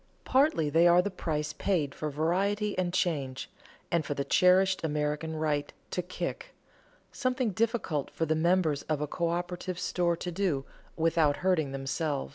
Partly 0.25 0.71
they 0.71 0.87
are 0.87 0.99
the 1.03 1.11
price 1.11 1.53
paid 1.53 1.93
for 1.93 2.09
variety 2.09 2.75
and 2.75 2.91
change, 2.91 3.51
and 3.91 4.03
for 4.03 4.15
the 4.15 4.23
cherished 4.25 4.83
American 4.83 5.35
right 5.35 5.71
"to 5.91 6.01
kick" 6.01 6.55
something 7.11 7.51
difficult 7.51 8.09
for 8.09 8.25
the 8.25 8.33
members 8.33 8.81
of 8.89 8.99
a 8.99 9.07
coöperative 9.07 9.77
store 9.77 10.17
to 10.17 10.31
do 10.31 10.65
without 10.95 11.37
hurting 11.45 11.71
themselves. 11.71 12.29